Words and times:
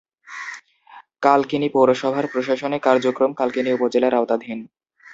কালকিনি 1.21 1.67
পৌরসভার 1.69 2.25
প্রশাসনিক 2.27 2.81
কার্যক্রম 2.83 3.31
কালকিনি 3.33 3.69
উপজেলার 3.73 4.13
আওতাধীন। 4.15 4.59